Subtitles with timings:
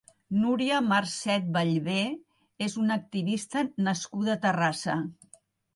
[0.43, 1.99] Nuria Marcet Ballber
[2.69, 5.03] és una activista nascuda a Terrassa.